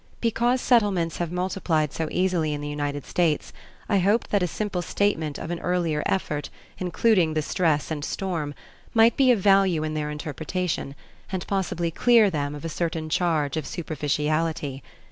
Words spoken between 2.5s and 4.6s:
in the United States I hoped that a